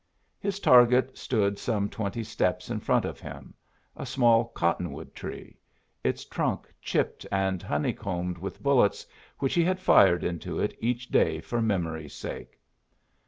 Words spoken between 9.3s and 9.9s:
which he had